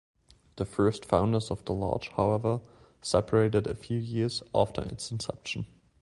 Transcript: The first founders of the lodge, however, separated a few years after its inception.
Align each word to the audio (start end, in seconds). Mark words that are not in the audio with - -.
The 0.55 0.65
first 0.65 1.05
founders 1.05 1.51
of 1.51 1.63
the 1.65 1.73
lodge, 1.73 2.07
however, 2.17 2.61
separated 3.03 3.67
a 3.67 3.75
few 3.75 3.99
years 3.99 4.41
after 4.51 4.81
its 4.81 5.11
inception. 5.11 5.67